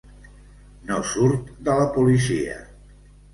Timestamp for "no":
0.87-0.97